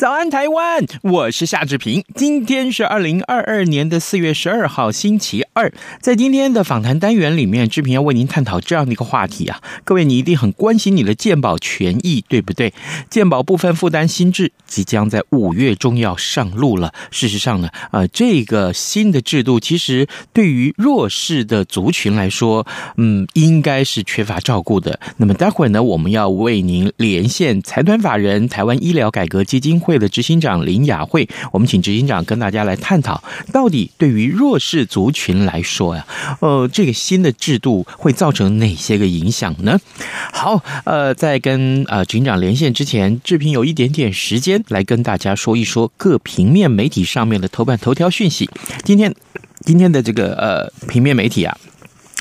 [0.00, 0.82] 早安，台湾！
[1.02, 2.02] 我是夏志平。
[2.14, 5.72] 今天是二零二二年的四月十二号，星期二。
[6.00, 9.60] 在今天的访谈单元里面，志平要为您探讨这样的一个话题啊。
[9.82, 12.72] 各位，你一定很关心你的健保权益，对不对？
[13.08, 16.92] 健保部分负担新制即将在五月中要上路了。
[17.10, 25.00] 事实上呢，呃，这个新的制度其实对于弱势的族群来说，嗯，应该是缺乏照顾的。
[25.16, 29.80] 那么待会儿呢，我们要为您连线财团法人台湾医疗改革基金。
[29.80, 36.06] 会的执行长林雅慧，我们请执行长跟大家来探讨，到底对于弱势族群来说呀，
[36.40, 39.78] 呃，这个新的制度会造成哪些个影响呢？
[40.32, 48.48] 好，呃，在跟呃执行长连线之前，志平有一点点时间来跟大家说一说各平面媒体上面的头版头条讯息。
[48.84, 49.14] 今天
[49.64, 51.56] 今天的这个呃平面媒体啊。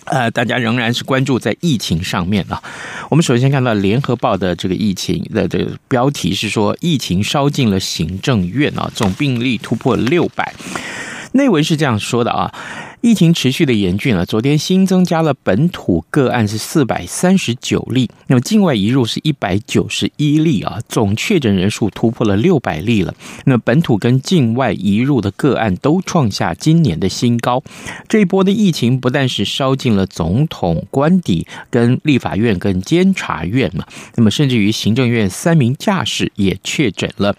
[0.06, 2.64] 呃，大家仍然是关注在疫情上面啊。
[3.12, 10.52] 我们首先看到《联合报》的这个疫情的这个标题是说，疫情烧进了行政院啊，总病例突破六百。
[11.34, 12.52] 内文是这样说的啊。
[13.02, 23.16] 疫情持续的严峻了，昨天新增加了本土个案是四百三十九例，那么境外移入是一百九十一例啊，总确诊人数突破了六百例了。
[23.46, 27.64] 那本土跟境外移入的个案都创下今年的新高。
[28.10, 33.86] 这一波的疫情不但是烧进了总统官邸、跟立法院、跟监察院嘛，
[34.16, 37.34] 那么甚至于行政院三名驾驶也确诊了。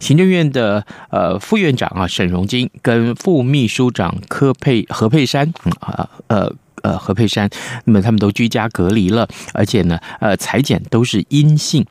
[0.00, 4.86] 行政院的呃副院长啊沈荣金跟副秘书长柯佩。
[4.94, 6.50] 何佩珊，啊，呃
[6.82, 7.48] 呃，何佩珊，
[7.86, 11.84] 那么他们都居家隔离了，而且呢，呃，采检都是阴性。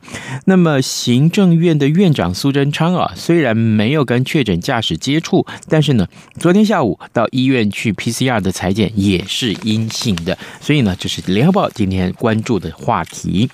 [0.46, 6.08] 那么行政院的院长苏贞昌啊，虽然没有跟确诊驾驶接触，但是呢，
[6.40, 10.38] 昨天下午到医院去 PCR 的采检也是阴性的。
[10.62, 13.50] 所以呢，这是联合报今天关注的话题。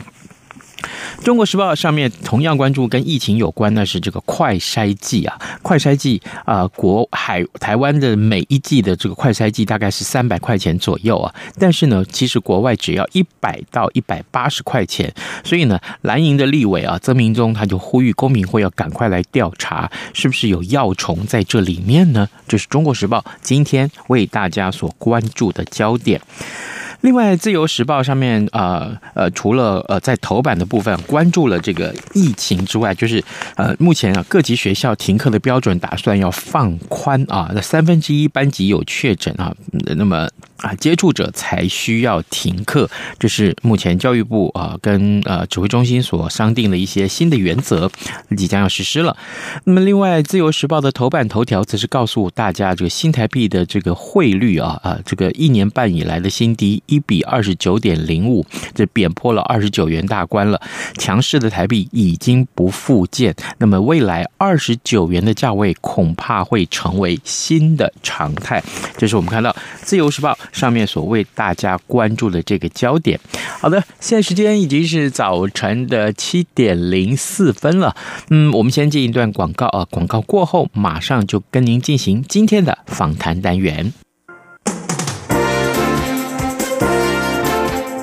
[1.24, 15.14] 中国时报上面同样关注跟疫情有关的是这个快筛剂啊，快筛剂啊，国海台湾的每一剂的这个快筛剂大概是三百块钱左右啊，但是呢，其实国外只要一百到一百八十块钱，
[15.44, 22.28] 所以呢，蓝营的立委啊，曾明宗他就呼吁公民会要赶快来调查，是不是有药虫在这里面呢？
[22.48, 26.22] 这是中国时报今天为大家所关注的焦点。
[27.02, 33.24] 另外，《自由时报》上面呃呃，除了呃在头版的部分关注了这个疫情之外，就是
[33.56, 39.56] 呃目前啊各级学校停课的标准打算要放宽啊，那三分之一班级有确诊啊，
[39.96, 40.28] 那么。
[40.60, 47.90] 啊，接触者才需要停课，这是目前教育部啊跟呃指挥中心所商定的一些新的原则，
[48.36, 49.16] 即将要实施了。
[49.64, 60.60] 那么，另外，《自由时报》的头版头条则是告诉大家，这个新台币的这个汇率啊啊，这个一年半以来的新低，一比二十九点零五，这贬破了二十九元大关了。
[60.98, 68.62] 强势的台币已经不复见，那么未来二十九元的价位恐怕会成为新的常态。
[68.98, 69.52] 这是我们看到
[69.82, 70.34] 《自由时报》。
[70.52, 73.20] 上面所为大家关注的这个焦点，
[73.62, 77.96] 好的，现在时间已经是早晨的七点零四分了。
[78.30, 83.94] 嗯，我们先进一段广告啊，广告过后马上就跟您进行今天的访谈单元。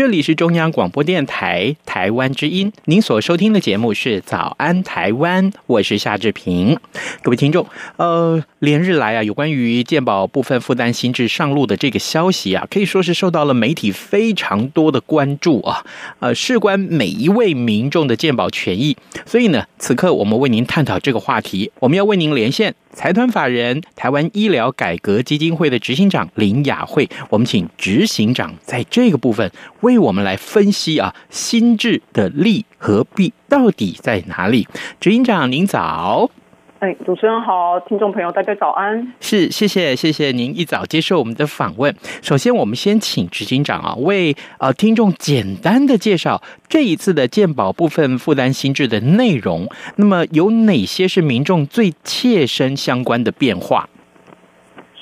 [0.00, 6.78] 这里是中央广播电台台湾之音，您所收听的节目是《早安台湾》，我是夏志平。
[7.20, 7.66] 各位听众，
[7.98, 15.84] 呃，连日来啊，有关于健保部分负担新制上路的这个消息啊，可以说是受到了媒体非常多的关注啊，
[16.20, 18.96] 呃，事关每一位民众的健保权益。
[19.26, 22.74] 所以呢，此刻我们为您探讨这个话题，我们要为您连线。
[22.92, 29.50] 财团法人台湾医疗改革基金会的执行长林雅慧，我们请执行长在这个部分
[29.80, 34.66] 为我们来分析啊，心智的利和弊到底在哪里？
[35.00, 36.30] 执行长您早。
[36.80, 39.12] 哎，主持人好，听众朋友大家早安。
[39.20, 41.94] 是，谢谢，谢谢您一早接受我们的访问。
[42.22, 49.68] 首先，我们先请执行长啊，为呃听众简单的介绍这一次的鉴保部分负担新制的内容。
[49.96, 53.86] 那么，有哪些是民众最切身相关的变化？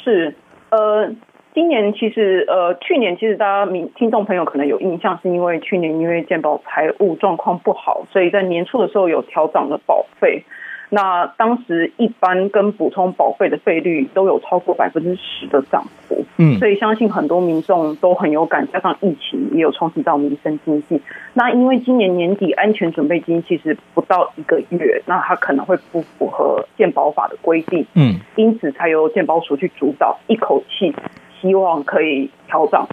[0.03, 0.35] 是，
[0.71, 1.09] 呃，
[1.55, 10.43] 今年其实呃，去年其实大家民听众朋友可能有印象，是因为去年因为健保财务状况不好，所以在年初的时候有调涨了保费。
[10.91, 21.03] 那当时一般跟补充保费的费率都有超过百分之十的涨幅，嗯，所以相信很多民众都很有感，加上疫情也有冲击到民生经济。
[21.35, 30.95] 那因为今年年底安全准备金其实不到一个月，那它可能会不符合健保法的规定，嗯，因此才由健保署去主导，一口气
[31.39, 32.89] 希望可以调涨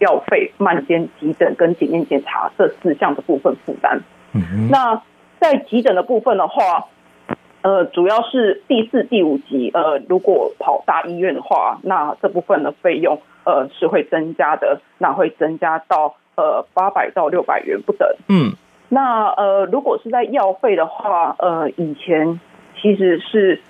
[0.00, 3.98] 药费、慢监、急诊跟检验检查这四项的部分负担。
[4.34, 5.00] 嗯，那
[5.40, 6.84] 在急诊的部分的话。
[7.62, 18.08] 呃，主要是第四、第五级，呃，如果跑大医院的话，那这部分的费用，呃，是会增加的，那会增加到呃八百到六百元不等。
[18.30, 18.52] 嗯，
[18.88, 22.40] 那呃，如果是在药费的话，呃，以前
[22.80, 23.60] 其实是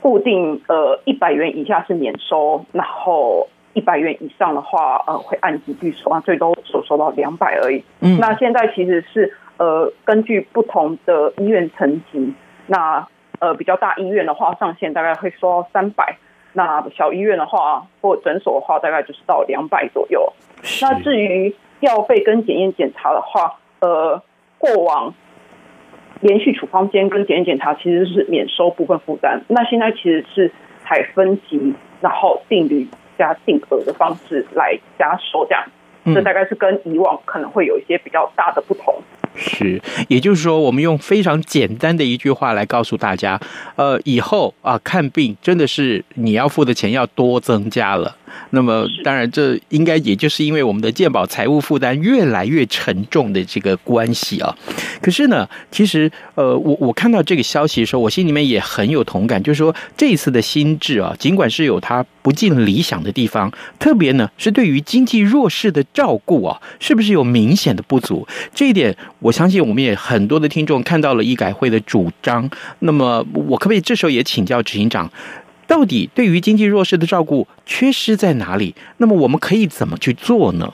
[0.00, 7.84] 固定呃一百元以下是免收，然后一百元以上的话，呃，会按级距收，最多所收到两百而已。
[8.00, 12.32] 嗯，那现在其实是呃根据不同的医院层级。
[12.66, 13.06] 那
[13.40, 16.16] 呃，比较大医院的话，上限大概会收到三百；
[16.52, 20.32] 那小医院的话，或诊所的话，大概就是到两百左右。
[20.80, 24.22] 那至于药费跟检验检查的话，呃，
[24.56, 25.12] 过往
[26.20, 30.50] 连续处方间跟检验检查其实是免收部分负担，那现在其实是
[30.80, 32.88] 采分级，然后定率
[33.18, 35.64] 加定额的方式来加收这样，
[36.14, 38.94] 这大概是跟以往可能会有一些比较大的不同。
[39.36, 43.40] 是，也就是说，我们用非常简单的一句话来告诉大家，
[43.76, 48.16] 呃，以后啊看病真的是你要付的钱要多增加了。
[48.50, 54.56] 那么，当然，这应该也就是因为我们的健保财务负担越来越沉重的这个关系啊。
[55.00, 68.26] 可是呢，其实，呃，我我看到这个消息的时候，我心里面也很有同感，就是说这一次的新制啊，尽管是有它不尽理想的地方，特别呢是对于经济弱势的照顾啊，是不是有明显的不足？
[68.54, 72.48] 这一点，我相信我们也很多的听众看到了医改会的主张。
[72.80, 75.10] 那么，我可不可以这时候也请教执行长？
[75.66, 78.74] 到底对于经济弱势的照顾缺失在哪里？
[78.98, 80.72] 那么我们可以怎么去做呢？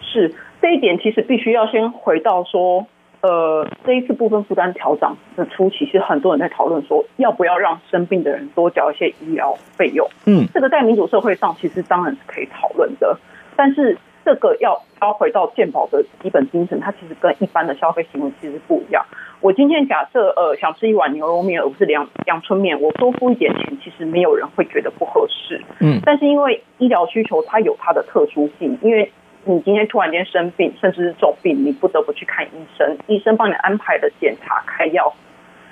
[0.00, 2.86] 是这一点，其实必须要先回到说，
[3.20, 10.08] 呃，这一次部分负担调涨的初期，是很多人在讨论说，要不要让生病的人多缴一些医疗费用？
[10.24, 13.18] 嗯，这个在民主社会上，其实当然是可以讨论的，
[13.56, 13.96] 但是。
[14.26, 19.06] 这个要要回到健保的基本精神，它其实跟一般的消费行为其实不一样。
[19.40, 25.62] 我今天假设呃想吃一碗牛肉面，而不是阳阳春面，我多付一点钱，其实没有人会觉得不合适。
[25.78, 29.12] 嗯，但是因为医疗需求它有它的特殊性，因为
[29.44, 35.14] 你今天突然间生病，甚至是重病，你不得不去看医生，医生帮你安排的检查开药，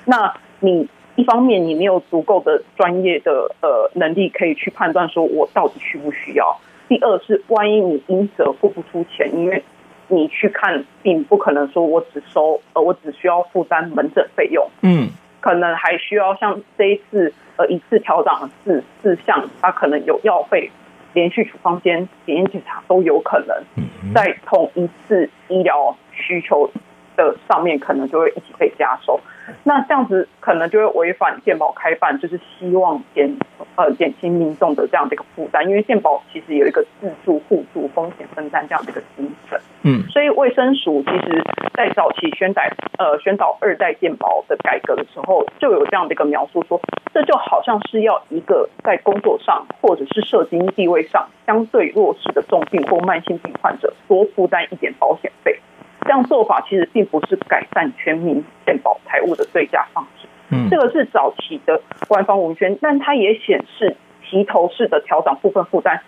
[0.04, 6.56] 那你一方面你没有足够的专业的呃能力可以去判断说我到底需不需要。
[6.88, 9.62] 第二是，万一你因者付不出钱，因为
[10.08, 15.08] 你去看病，不可能说我只收，呃，我只需要负担门诊费用，嗯，
[15.40, 20.70] 可能还需要像这一次，呃，一次调整四四项，它可能有药费、
[21.14, 26.70] 连续处方间、检验检查都有可能，在同一次医疗需求
[27.16, 29.20] 的上面可能就会一起被加收。
[29.62, 33.36] 那这样子可能就会违反健保开办，就是希望减
[33.76, 39.60] 呃减轻民众的这样的一个负担，因为健保其实有一个自助互助风险分担这样的一个精神。
[39.82, 41.44] 嗯，所以卫生署其实
[41.74, 42.62] 在早期宣导
[42.96, 46.80] 呃宣导二代健保的改革的时候，就有这样的一个描述说，
[47.12, 55.58] 这就好像是要一个在工作上或者是社经地位上相对弱势的重病或慢性病患者多负担一点保险费。
[56.04, 60.28] 这样做法其实并不是改善全民健保财务的最佳方式。
[60.50, 66.00] 嗯，这个是早期的官方文宣，但它也显示齐头式的调整部分负担，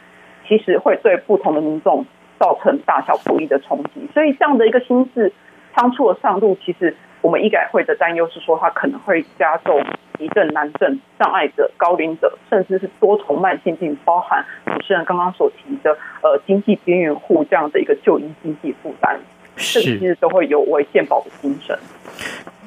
[0.46, 2.04] 其实会对不同的民众
[2.38, 4.06] 造成大小不一的冲击。
[4.12, 5.32] 所以这样的一个新制
[5.74, 9.82] 仓促的上路，其实我们医改会的担忧是说，它可能会加重
[10.18, 19.18] 急症、难症障碍者、高龄者，甚至是多重慢性病，包含主持人刚刚所提的呃经济边缘户这样的一个就医经济负担。
[19.56, 21.76] 是，其实都会有为健保的精神。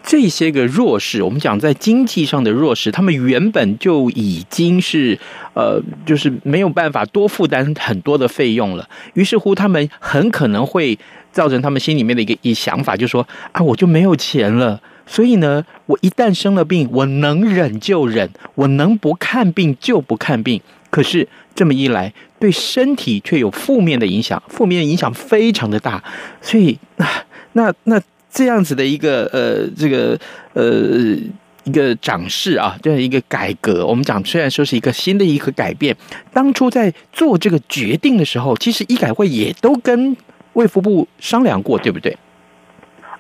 [0.02, 5.20] 这些个弱势，我们讲在经济上的弱势，他们原本就已经是
[5.54, 8.90] 呃，就是没有办法多负担很多的费用了。
[9.14, 10.98] 于是乎，他们很可能会
[11.32, 14.82] 造成他们心里面的一个一想法，就说啊，我就没有钱了。
[15.06, 20.60] 所以呢，我一旦生了病，我能忍就忍，我能不看病就不看病。
[20.90, 26.04] 可是这么一来，对身体却有负面的影响，负面影响非常的大。
[26.42, 27.06] 所以，那
[27.54, 30.20] 那那这样子的一个呃，这个
[30.54, 31.16] 呃
[31.64, 35.96] 一个涨势啊，这样一个改革，我们讲虽然说是一个新的一个改变，
[36.34, 40.16] 当初在做这个决定的时候，其实医改会也都跟
[40.54, 42.18] 卫福部商量过，对不对？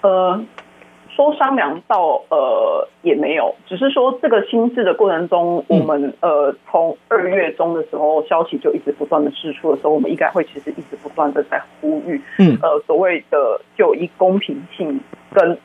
[0.01, 0.43] 呃。
[1.19, 12.57] 都商量到呃也没有，只是说这个新制的过程中，我们呃从二月中的时候消息就一直不断的释出的时候，我们应该会其实一直不断的在呼吁，嗯。
[12.61, 14.97] 呃所谓的就医公平性
[15.33, 15.57] 跟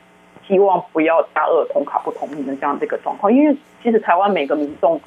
[0.45, 4.99] 希望不要加二同卡不同名的这样的一个状况，因为其实台湾每个民众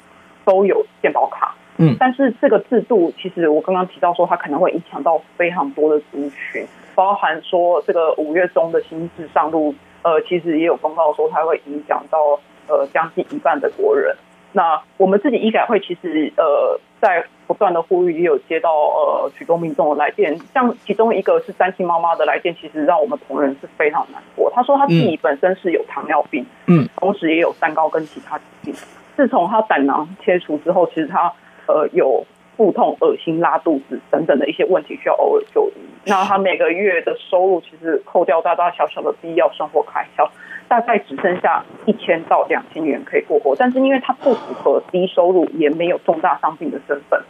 [0.45, 6.65] 都有健保卡，嗯，但是这个制度其实我刚刚提到说它可能会影响到非常多的族群，
[6.95, 9.75] 包含说这个五月中的新制上路。
[10.01, 14.15] 呃，其实也有公告说它会影响到呃将近一半的国人。
[14.51, 24.51] 那我们自己医改会其实呃在不断的呼吁，也有接到呃许多民众的来电，像其中一个是单亲妈妈的来电，其实让我们同仁是非常难过。
[24.55, 28.73] 他说他自己本身是有糖尿病，嗯，同时也有三高跟其他疾病。
[29.15, 31.33] 自从他胆囊切除之后，其实他
[31.67, 32.25] 呃有。
[32.59, 35.79] 腹痛、恶心、拉肚子等等的一些问题需要偶尔就医。
[36.03, 40.29] 那他每个月的收入其实扣掉大大小小的必要生活开销，
[40.67, 43.55] 大概只剩下一千到两千元可以过活。
[43.55, 47.23] 但是因为他不符合低收入，也没有重大伤病的身份，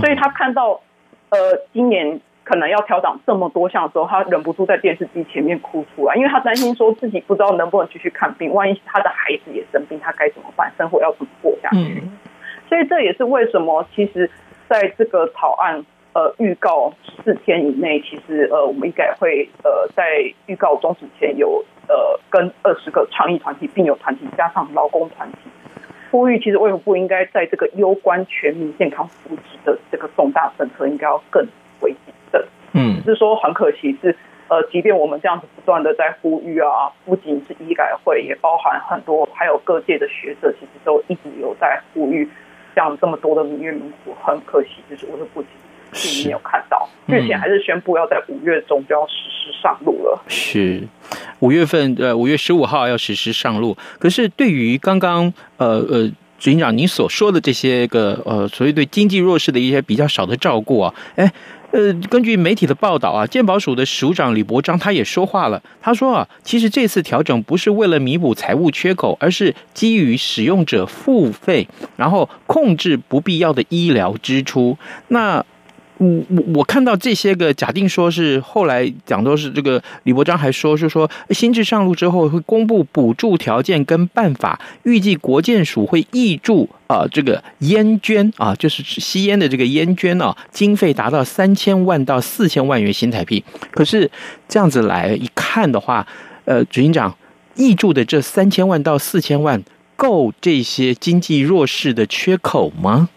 [0.00, 0.80] 所以他看到
[1.30, 1.38] 呃
[1.72, 10.72] 今年可能要调涨这么多项的时候，他忍不住在电视机前面哭出来，因为他担心说自己不知道能不能继续看病，万一他的孩子也生病，他该怎么办？
[10.78, 12.04] 生活要怎么过下去？
[12.68, 14.30] 所以这也是为什么其实。
[14.70, 25.38] 在这个草案呃预告四天以内，其实呃我们医改会呃在预告终止前有呃跟二十个倡议团体、病友团体加上劳工团体
[26.12, 31.44] 呼吁，其实卫福部应该在这个攸关全民健康福祉的这个重大政策，应该要更
[31.80, 32.44] 为谨慎。
[32.72, 42.28] 嗯，只是说很可惜是呃，即便我们这样子不断的在呼吁啊，不仅是医改会，也包含很多还有各界的学者，其实都一直有在呼吁。
[42.80, 45.50] 像这么多的民怨民苦，很可惜，就是我是不仅
[45.92, 50.18] 并没有看到，目前还是宣布要在五月中就要实施上路了。
[50.28, 50.82] 是
[51.40, 53.76] 五月份，呃，五月十五号要实施上路。
[53.98, 56.08] 可是对于刚刚呃呃，
[56.38, 61.30] 执行长您所说的这些个呃，所谓对经济弱势的一些比较少的照顾啊，哎。
[61.72, 65.62] 呃，根据媒体的报道啊，鉴保署的署长李伯章他也说话了。
[65.80, 74.76] 他说啊，其实这次调整不是为了弥补财务缺口，而是基于使用者付费，然后控制不必要的医疗支出。
[75.08, 75.44] 那。
[76.00, 93.44] 我我我看到这些个假定说是后来讲都是这个李伯章还说是说新制上路之后会公布补助条件跟办法，预计国健署会挹注啊这个烟捐啊就是吸烟的这个烟捐啊经费达到三千万到四千万元新台币。
[93.70, 94.10] 可是
[94.48, 96.06] 这样子来一看的话，
[96.46, 97.14] 呃，执行长
[97.56, 99.62] 挹注的这三千万到四千万
[99.96, 103.10] 够这些经济弱势的缺口吗？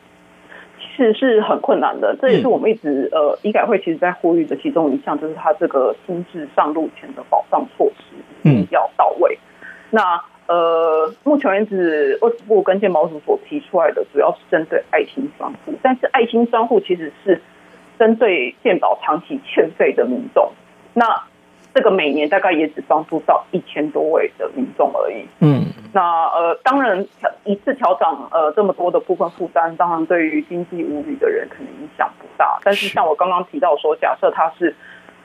[0.96, 9.38] 其实是很困难的，这也是我们一直呃医改会其实在呼吁的其中一项，就是它这个新制上路前的保障措施嗯要到位。
[9.90, 17.42] 那呃，目前为止，卫福部跟健保署所提出来的主要是针对爱心商户，但是爱心商户其实是
[17.98, 20.52] 针对健保长期欠费的民众。
[20.94, 21.24] 那
[21.74, 25.26] 这个每年大概也只帮助到一千多位的民众而已。
[25.40, 27.04] 嗯，那呃，当然
[27.46, 32.60] 一次调涨呃这么多的部分负担，当然对于经济无虞的人可能影响不大。
[32.64, 34.76] 但是像我刚刚提到说，假设他是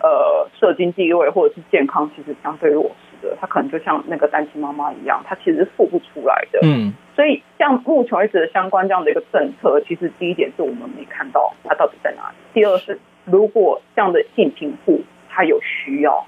[0.01, 6.61] 呃社经地位或者是健康其实相对弱势的，他可能就像那个单亲妈妈一样，他其实是付不出来的。
[6.63, 12.37] 嗯，所以像目前为止的相关这样的一个政策，其实第一点是我们没看到它到底在哪里。
[12.55, 16.25] 第二是如果这样的性贫户他有需要。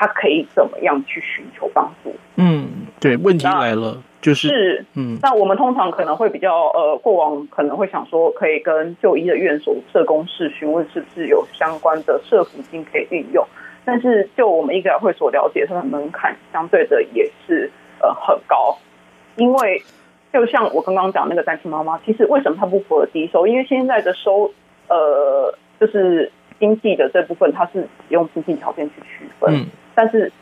[0.00, 2.10] 他可以怎么样去寻求帮助？
[2.36, 13.46] 嗯，对，问题来了，就是，是嗯，那我们通常可能会比较呃，过往可能会想说，可以跟就医的院所、社工室询问是不是有相关的社福金可以运用。
[13.84, 18.78] 但是就我们医改会所了解，它的门槛相对的也是呃很高，
[19.36, 19.82] 因为
[20.32, 23.46] 就像我刚刚讲那个单亲妈妈，其实为什么她不符合低收？
[23.46, 24.50] 因为现在的收
[24.88, 29.54] 呃就是经济的这部分，它是用经济条件去区分。
[29.54, 30.32] 嗯但是，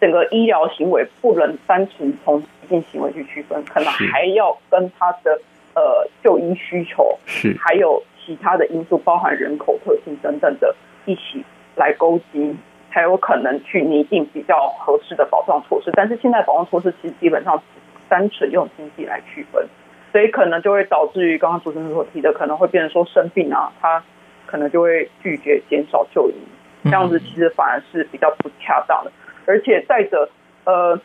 [0.00, 5.40] 整个医疗行为不能单纯从疾病行为去区分，可能还要跟他的
[5.74, 10.74] 呃就医需求是，还有其他的因素，包含人口特性等等的，
[11.06, 11.44] 一起
[11.76, 12.56] 来勾稽，
[12.90, 15.90] 才有可能去拟定比较合适的保障措施。
[15.94, 17.62] 但是现在保障措施其实基本上
[18.08, 19.66] 单纯用经济来区分，
[20.10, 24.02] 所以可能就会导致于刚刚主持人所提的，可能会变成说生病啊，他
[24.46, 26.34] 可能就会拒绝减少就医。
[26.84, 29.12] 这样子其实反而是比较不恰当的，
[29.46, 30.28] 而且再者，
[30.64, 30.98] 呃，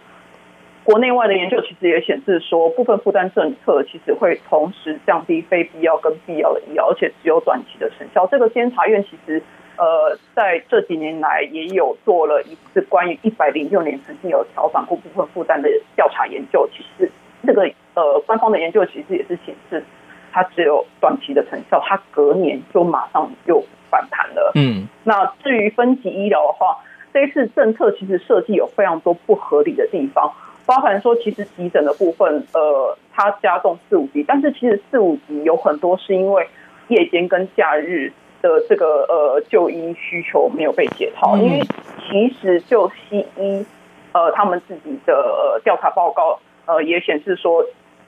[0.83, 8.25] 国内外的研究其实也显示说，部分负担政策其实会同时降低非必要跟必要的医疗，而且只有短期的成效。
[8.27, 9.41] 这个监察院其实
[9.77, 19.83] 呃在这几年来也有做了一次关于一百零六年曾经有调整过部分负担的调查研究，其实那个呃官方的研究其实也是显示，
[20.31, 23.63] 它只有短期的成效，它隔年就马上就。
[23.89, 26.77] 反弹了，嗯，那至于分级医疗的话，
[27.13, 30.29] 这一次政策其实设计有非常多不合理的地方，
[30.65, 36.45] 包含说其实急诊的部分，呃，它加重四五级，但是其实四五级有很多是因为
[36.89, 41.61] 夜间跟假日的这个呃就医需求没有被解套，因为
[42.09, 43.65] 其实就西医
[44.11, 47.63] 呃他们自己的调查报告呃也显示说，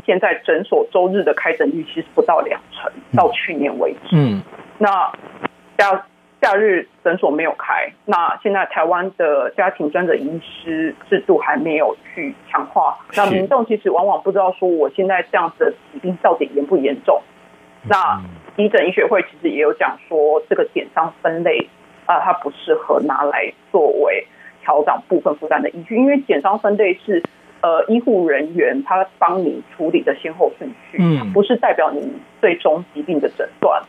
[0.10, 4.42] 现在诊所周日的开诊率其实不到两成，到去年为止，嗯，
[4.80, 4.90] 那。
[5.78, 6.06] 假
[6.42, 17.22] 假日诊所没有开，那现在台湾的家庭专责医师制度还没有去强化，那民众其实往往不知道说我现在这样子的疾病到底严不严重。
[17.88, 18.22] 那
[18.58, 21.70] 急诊医学会其实也有讲说，这个减伤分类
[22.06, 24.28] 啊，它不适合拿来作为
[24.62, 27.24] 调整部分负担的依据，因为减伤分类是
[27.62, 33.84] 呃医护人员他帮你处理的先后顺序，嗯，不是代表你最终疾病的诊断。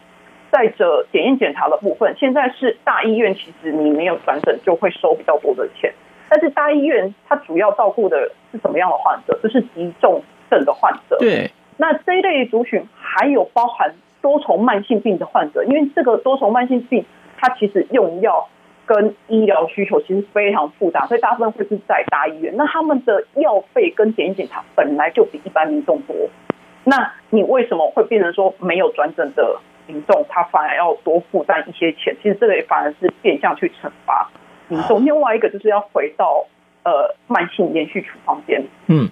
[0.53, 5.93] 再者，检验检查的部分，现在是大医院，其实你没有转诊就会收比较多的钱。
[6.29, 9.39] 但是大医院它主要照顾的是什么样的患者？
[9.43, 11.17] 就是急重症的患者。
[11.19, 11.51] 对。
[11.77, 17.05] 那这一类族群还有包含多重慢性病的患者，因为这个多重慢性病，
[17.39, 18.49] 它其实用药
[18.91, 22.53] 跟医疗需求其实非常复杂，所以大部分会是在大医院。
[22.57, 26.17] 那他们的药费跟检验检查本来就比一般民众多，
[26.83, 29.61] 那你为什么会变成说没有转诊的？
[29.87, 34.29] 民众他反而要多负担一些钱，其实这个也反而是变相去惩罚
[34.69, 35.05] 民众。
[35.05, 36.47] 另外一个就是要回到
[36.85, 38.63] 呃慢性连续处方箋。
[38.89, 39.09] 嗯，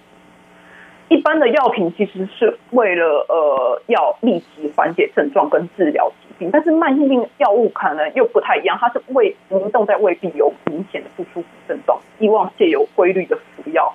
[1.08, 13.94] 一般的药品其实是为了呃要立即缓解症状跟治疗疾病，但是慢性病药物可能又不太一样，它是为民众在未必有明显的不舒服症状，希望借由规律的服药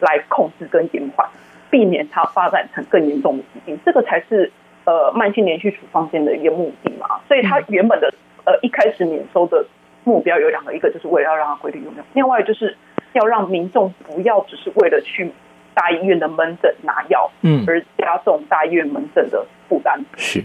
[0.00, 1.28] 来控制跟延缓，
[1.70, 4.50] 避免它发展成更严重的疾病，这个才是。
[4.84, 8.12] 呃，慢性连续处方箋的一个目的嘛，所以它原本的
[8.44, 9.64] 呃一开始免收的
[10.02, 12.76] 目标有两个，一个就是为了要让它规律用药，另外就是
[13.12, 15.30] 要让民众不要只是为了去
[15.74, 20.00] 大医院的门诊拿药，嗯，而加重大医院门诊的负担。
[20.16, 20.42] 是。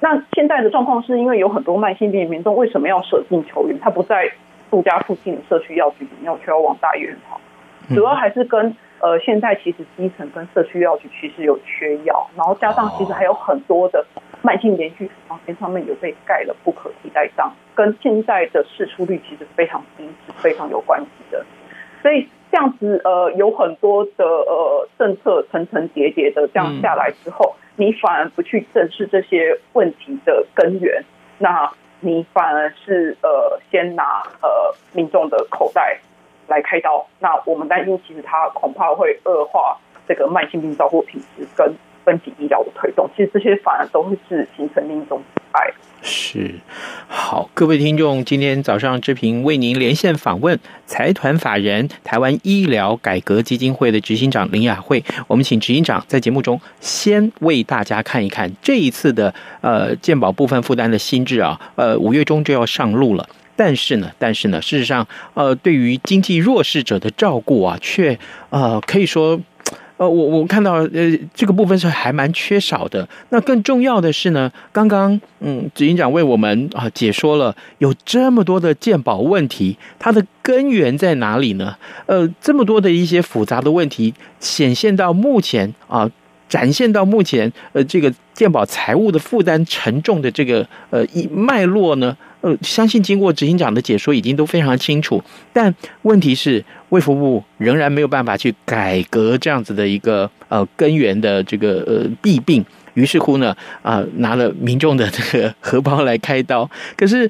[0.00, 3.78] 那现在的状况是因为有很多慢性病民众为什么要舍近求远？
[3.80, 4.30] 他不在
[4.70, 7.40] 住家附近的社区药局领药，却要往大医院跑，
[7.94, 8.76] 主要还是跟。
[8.98, 14.04] 呃，现在其实基层跟社区药局其实有缺药，然后加上其实还有很多的
[14.40, 21.44] 慢性连续处方箋上面有被盖了不可替代章，跟现在的释出率其实非常低，是非常有关系的。
[22.00, 31.04] 所以这样子呃，有很多的呃政策层层叠叠的这样下来之后，你反而不去正视这些问题的根源，
[31.38, 35.98] 那你反而是呃先拿呃民众的口袋。
[36.48, 43.10] 来开刀，那我们担心，其实它恐怕会恶化这个慢性病照护品质跟分级医疗的推动。
[43.16, 45.20] 其实这些反而都会是形成另一种
[46.08, 46.54] 是，
[47.08, 55.02] 好，各位听众，今天早上志平为您连线访问财团法人台湾医疗改革基金会的执行长林雅慧。
[55.26, 63.28] 我们请执行长在节目中先为大家看一看这一次的呃健保部分负担的新制啊，呃五月中就要上路了。
[63.56, 68.16] 但是呢，但是呢，事实上，呃，对于经济弱势者的照顾啊，却
[68.50, 69.40] 呃可以说。
[69.98, 73.08] 呃，我我看到呃这个部分是还蛮缺少的。
[73.30, 81.76] 那更重要的是呢，刚刚嗯执行长为我们啊解说了有这么多的鉴宝问题，它的根源在哪里呢？
[82.06, 86.10] 呃，这么多的一些复杂的问题显现到目前啊，
[86.48, 92.16] 展现到目前呃这个鉴宝财务的负担沉重的这个呃一脉络呢。
[92.46, 95.20] 呃，相信经过执行长的解说，已经都非常清楚。
[95.52, 102.64] 但问题是，卫福部仍然没有办法去改革这样子的一个呃根源的这个呃弊病。
[102.94, 106.70] 于是乎呢，啊、拿了民众的这个荷包来开刀。
[106.96, 107.28] 可是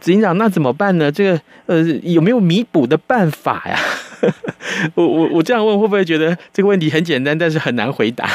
[0.00, 1.12] 执行长，那怎么办呢？
[1.12, 3.78] 这个呃，有没有弥补的办法呀？
[4.96, 8.26] 我我我这样问，会不会觉得这个问题很简单，但是很难回答？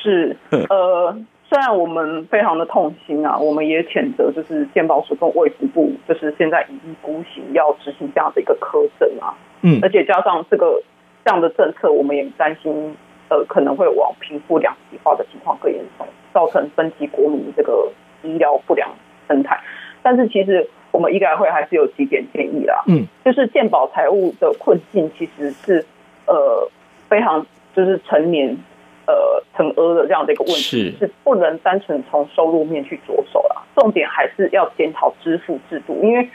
[0.00, 1.18] 是呃。
[1.48, 9.32] 虽然我们非常的痛心啊，我们也谴责，就是健保署跟卫福部，就是现在一意孤行要执行这样的一个苛政啊，
[9.62, 10.82] 嗯，而且加上这个
[11.24, 12.96] 这样的政策，我们也担心，
[13.28, 16.04] 呃，可能会往贫富两极化的情况更严重，
[16.34, 17.92] 造成分级国民这个
[18.24, 18.90] 医疗不良
[19.28, 19.60] 生态。
[20.02, 25.86] 但是其实我们医改会还是有几点建议啦，嗯，就是健保财务的困境其实是
[26.26, 26.68] 呃
[27.08, 28.58] 非常就是成年。
[29.06, 36.28] 呃，成额的这样的一个问题是，是不能单纯从收入面去着手了，重点还是要检讨支付制度，因为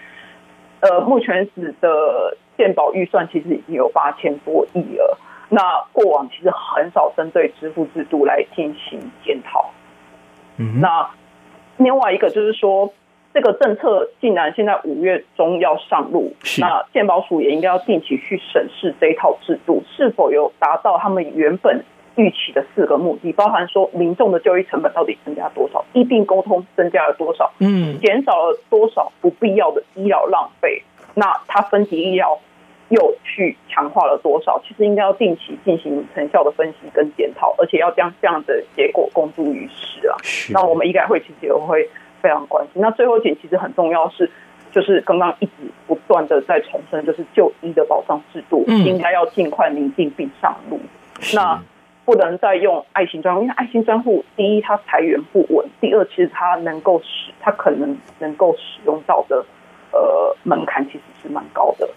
[0.80, 5.18] 呃，目前时的健保预算其实已经有八千多亿了，
[5.50, 9.70] 那过往其实很少针对支付制度来进行检讨。
[10.56, 11.10] 嗯，那
[11.76, 12.94] 另外一个就是说，
[13.34, 21.84] 这个政策竟然现在五月中要上路，那健保署也应该要定期去审视这一套制度是否有达到他们原本。
[22.16, 30.84] 预期的四个目的，包含说民众的就医成本到底增加多少，医病沟通增加了多少，嗯，减少了多少不必要的医疗浪费，
[31.16, 32.38] 那它分级医疗
[32.90, 34.62] 又去强化了多少？
[34.68, 40.18] 其实应该要定期进行成效的分析跟检讨，而且要将这样的结果公诸于世啊。
[40.52, 41.90] 那我们医改会其实也会
[42.22, 42.82] 非常关心。
[42.82, 44.30] 那最后一点其实很重要是，
[44.74, 45.52] 就是刚刚一直
[45.88, 50.78] 不断的在重申，就是就医的保障制度应该要尽快拟定并上路。
[51.34, 51.62] 那
[52.12, 59.46] 不能再用爱心专户，因为爱心专户第一它财源不稳，第二其实它能够使它可能能够使用到的
[59.94, 61.88] 呃门槛其实是蛮高的，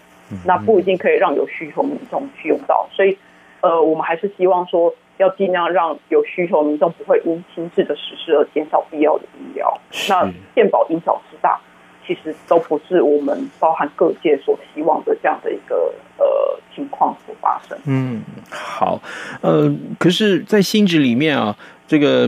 [0.45, 3.17] 那不一定可以让有需求民众去用到，所以
[3.59, 11.59] 呃我们还是希望说要尽量让有需求民众不会因轻质的实施而减少必要的医疗，那健保因小失大。
[12.05, 16.25] 其实都不是我们包含各界所希望的这样的一个呃
[16.73, 17.77] 情况所发生。
[17.85, 19.01] 嗯，好，
[19.41, 21.55] 呃，可是，在新址里面啊，
[21.87, 22.27] 这个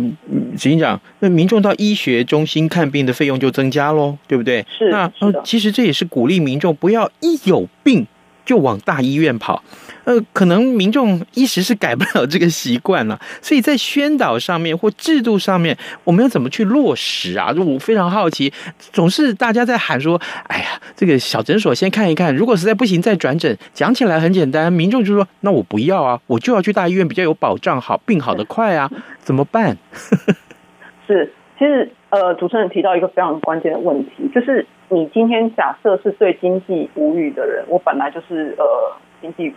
[0.57, 4.65] 执行长，那民众到医学中心看病的费用就增加喽，对不对？
[4.69, 4.89] 是。
[4.89, 8.05] 那呃，其实这也是鼓励民众不要一有病
[8.47, 9.61] 就往大医院跑。
[10.05, 17.53] 呃，可能民众一时是改不了这个习惯了，所以在宣导上面或制度上面，我们要怎么去落实啊？
[17.57, 18.53] 我非常好奇，
[18.93, 29.77] 总是大家在喊说：“哎呀，这个小诊所先看一看，如果实在不行再转诊。”讲起来很简单，民众就说：“那我不要啊，我就要去大医院，比较有保障，好病好得快啊，怎么办？”
[31.05, 38.65] 是，其实呃，主持人提到一个非常关键的问题，就是你今天假设是对经济无语的人，我本来就是呃
[39.21, 39.53] 经济。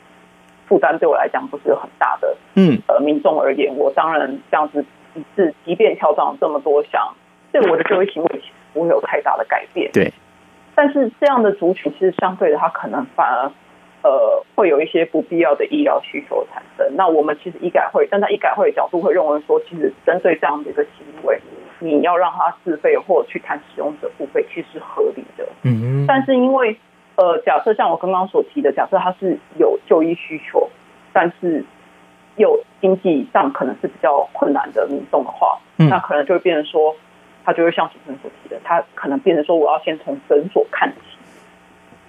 [0.70, 4.84] 负担对我来讲不是很大的，嗯，呃，民众而言，我当然这样子
[5.16, 7.12] 一次，即便调整了这么多项，
[7.50, 8.40] 对我的就医行为
[8.72, 10.12] 不会有太大的改变，对。
[10.76, 13.50] 但是这样的族群其实相对的，他可能反而
[14.04, 16.94] 呃会有一些不必要的医疗需求产生。
[16.94, 21.40] 那我们其实医改会，站在医改会的角度会认为说，其实针对这样的一个行为，
[21.80, 26.04] 你要让他自费或者去谈使用者付费，其实是合理的，嗯。
[26.06, 26.76] 但是因为
[27.16, 30.70] 呃，假设像我刚刚所提的，假设他是有就医需求，
[31.12, 31.64] 但是
[32.36, 36.96] 有经济上可能是比较困难的民众的话，嗯，那可能就会变成说，
[37.44, 40.96] 他就会像主持人所提的，他可能变成说，我要先从诊所看起。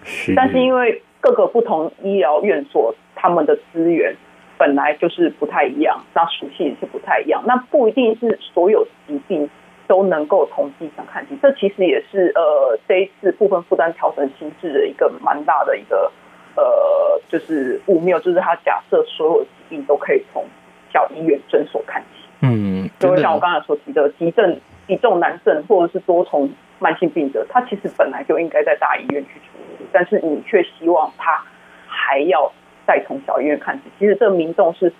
[0.03, 0.33] 是。
[0.35, 4.15] 但是因为各个不同医疗院所，他们的资源
[4.57, 9.49] 本来就是不太一样，那属性也是不太一样，那不一定是所有疾病。
[9.91, 16.09] 都能够从迹象看起，这其实也是呃这一次部分负担调整新制的一个蛮大的一个
[16.55, 20.45] 呃就是误谬，就是他假设所有疾病都可以从
[20.93, 26.49] 小医院诊所看起，嗯，就会像我刚才所提的急症急重难症或者是多重
[26.79, 31.43] 慢性病者，他其实本来就应该在大医院去处理，但是你却希望他
[31.85, 32.49] 还要
[32.87, 33.83] 再从小医院看起。
[33.99, 34.93] 其实这个民众是，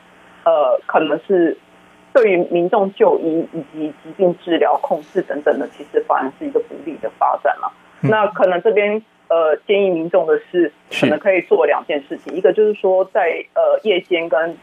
[0.44, 1.58] 呃，可能是
[2.14, 7.72] 对于民众就医以及疾病治疗控制等等的，其实反而是一个不利的发展了。
[8.02, 14.58] 嗯、那可能这边呃建议民众的是，可能可以做两件事情，一个就是说在呃夜间跟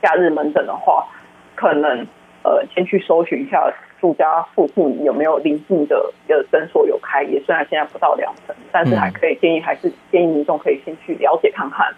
[0.00, 1.06] 假日门诊的话，
[1.54, 2.06] 可能
[2.42, 11.94] 呃先去搜寻一下住家附近有没有邻近的的诊所有开业，虽然现在不到两成，但是还可以建议还是建议民众可以先去了解看看，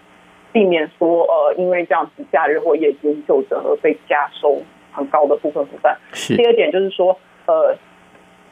[0.59, 4.61] 避免说呃因为这样子假日或夜间就诊而被加收
[4.93, 5.97] 很高的部分负担。
[6.13, 6.37] 是。
[6.37, 7.77] 第二点就是说呃。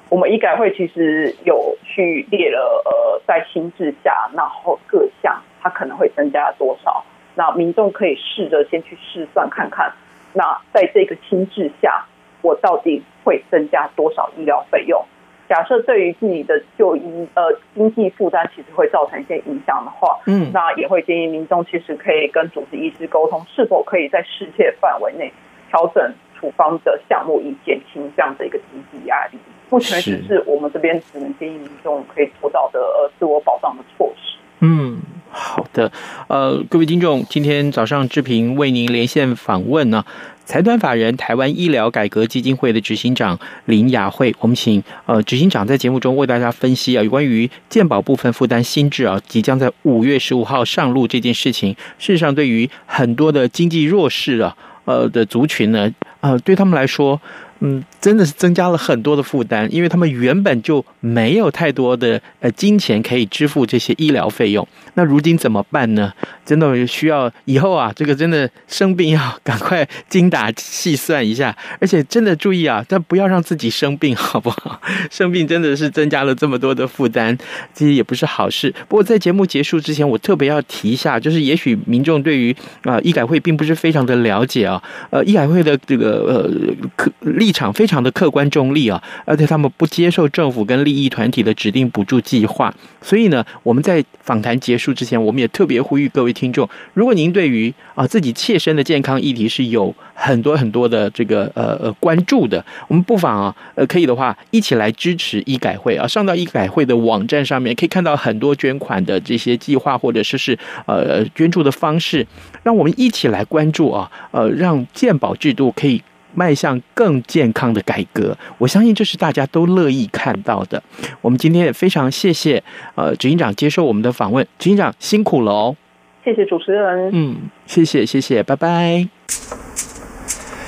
[0.08, 9.92] 我们医改会其实有去列了，呃，在新制下，然后各项它可能会增加多少，那民众可以试着先去试算看看，
[10.32, 12.06] 那在这个新制下，
[12.40, 15.04] 我到底会增加多少医疗费用？
[15.48, 17.02] 假设对于自己的就医
[17.34, 17.42] 呃
[17.74, 25.32] 经济负担其实会造成一些影响的话，嗯，那也会建议民众其实可以跟主治医师沟通，是否可以在世界范围内
[25.70, 29.38] 调整处方的项目，以减轻这样的一个经济压力。
[29.68, 34.36] 目前只是我们这边只能建议民众可以做到的呃自我保障的措施。
[34.60, 34.98] 嗯，
[35.30, 35.90] 好的。
[36.28, 40.04] 呃，各位听众，今天早上志平为您连线访问呢，
[40.46, 44.32] 财团法人台湾医疗改革基金会的执行长林雅慧。
[44.38, 51.74] 我们请呃执行长在节目中为大家分析啊，有关于健保部分负担新制啊，即将在五月十五号上路这件事情。
[51.98, 57.20] 事实上，对于很多的经济弱势啊，呃的族群呢，呃，对他们来说。
[57.60, 64.66] 嗯，真的是增加了很多的负担，因为他们原本就没有太多的呃金钱可以支付这些医疗费用。
[64.94, 66.12] 那如今怎么办呢？
[66.44, 74.80] 真的需要以后啊，这个真的生病要赶快精打细算一下，而且真的注意啊，但不要让自己生病，好不好？
[75.10, 77.36] 生病真的是增加了这么多的负担，
[77.74, 78.72] 其实也不是好事。
[78.88, 84.80] 不过在节目结束之前，我特别要提一下，就是也许民众对于啊医改会并不是非常的了解啊，
[85.10, 87.10] 呃，医改会的这个呃可。
[87.20, 112.26] 立场非非常的客观中立啊，而且他们不接受政府跟利益团体的指定补助计划，所以呢，我们在访谈结束之前，我们也特别呼吁各位听众，如果您对于啊自己切身的健康议题是有很多很多的这个呃呃关注的，我们不妨啊呃可以的话一起来支持医改会啊，上到医改会的网站上面可以看到很多捐款的这些计划或者说是呃捐助的方式，
[112.64, 116.02] 让我们一起来关注啊呃让健保制度可以。
[116.36, 120.80] 迈向更健康的改革，我相信这是大家都乐意看到的。
[121.22, 122.62] 我们今天也非常谢谢
[122.94, 125.76] 呃执行长接受我们的访问，执行长辛苦了哦。
[126.24, 127.10] 谢谢主持人。
[127.12, 129.08] 嗯，谢谢谢谢，拜拜。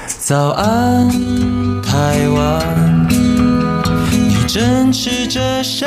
[0.07, 1.09] 早安，
[1.83, 3.07] 台湾，
[4.11, 5.87] 你正吃着什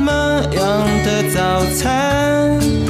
[0.00, 2.89] 么样的早餐？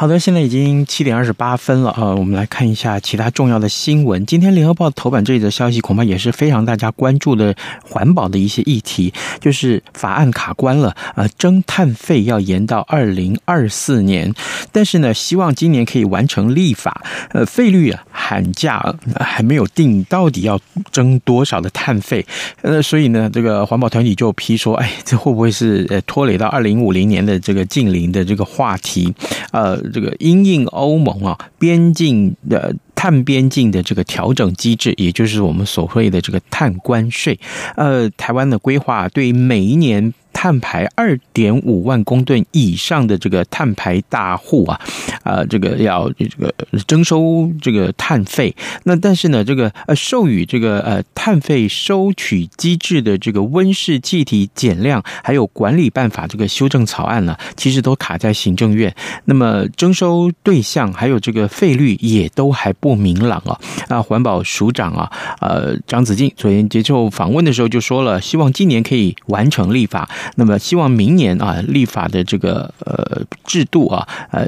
[0.00, 4.24] 好的，现在已经七点二十八分了，呃，我们来看一下其他重要的新闻。
[4.24, 14.32] 今天联合报头版这一则消息，恐怕也是非常大家关注的环保的一些议题，就是法案卡关了，呃，征碳费要延到二零二四年，
[14.72, 17.04] 但是呢，希望今年可以完成立法。
[17.32, 18.82] 呃，费率啊，喊价
[19.16, 20.58] 还没有定，到底要
[20.90, 22.24] 征多少的碳费？
[22.62, 29.14] 呃，所以呢，这个环保团体就批说，哎，这会不会是呃拖累到二零五零年的这个近邻的这个话题？
[29.52, 29.78] 呃。
[29.90, 37.38] 这个因应欧盟啊边境的碳边境的这个调整机制，也就是我们所谓的这个碳关税，
[37.76, 40.12] 呃，台湾的规划对每一年。
[40.32, 44.80] 碳排二点五万公吨以上的这个碳排大户啊，
[45.22, 46.52] 啊，这个要这个
[46.86, 48.54] 征收这个碳费。
[48.84, 58.94] 那但是呢，这个呃授予这个呃碳费收取机制的这个温室气体减量还有管理办法这个修正草案呢，其实都卡在行政院。
[59.24, 63.60] 那么征收对象还有这个费率也都还不明朗啊。
[63.88, 70.08] 啊，环保署长啊，呃，张子静昨天接受访问的时候就说了，希望今年可以完成立法。
[70.36, 74.46] 那么希望明年啊，立法的这个呃制度啊，呃，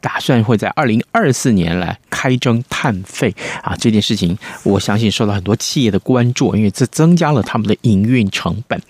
[0.00, 8.80] 打算会在二零二四年来开征碳费啊，这件事情我相信受到很多企业的关注，因为这增加了他们的营运成本。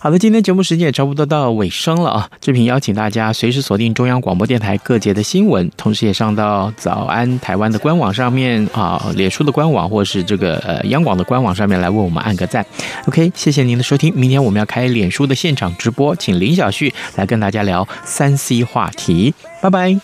[0.00, 12.64] 好的，今天节目时间也差不多到尾声了啊，志平邀请大家随时锁定中央广播电台各节的新闻，同时也上到早安台湾的官网上面啊，脸书的官网或是这个呃央广的官网上面来为我们按个赞。
[13.06, 19.34] OK，谢谢您的收听，明天我们要开脸书的线场直播请林晓旭来跟大家聊三 c 话题。
[19.62, 19.98] 拜拜。